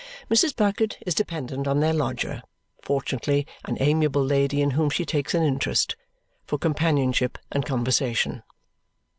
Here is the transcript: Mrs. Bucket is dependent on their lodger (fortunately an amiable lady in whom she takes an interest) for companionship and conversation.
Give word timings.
Mrs. 0.31 0.55
Bucket 0.55 0.97
is 1.05 1.13
dependent 1.13 1.67
on 1.67 1.79
their 1.79 1.93
lodger 1.93 2.41
(fortunately 2.81 3.45
an 3.65 3.77
amiable 3.79 4.23
lady 4.25 4.59
in 4.59 4.71
whom 4.71 4.89
she 4.89 5.05
takes 5.05 5.35
an 5.35 5.43
interest) 5.43 5.95
for 6.43 6.57
companionship 6.57 7.37
and 7.51 7.67
conversation. 7.67 8.41